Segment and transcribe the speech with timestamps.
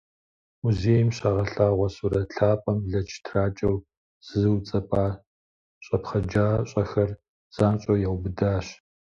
[0.63, 3.75] Музейм щагъэлъагъуэ сурэт лъапӏэм лэч тракӏэу
[4.27, 5.05] зыуцӏэпӏа
[5.83, 7.09] щӏэпхъэджащӏэхэр
[7.55, 8.65] занщӏэу яубыдащ.